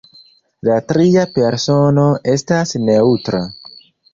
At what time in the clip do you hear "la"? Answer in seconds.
0.69-0.77